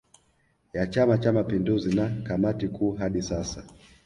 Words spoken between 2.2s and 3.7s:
kamati kuu hadi sasa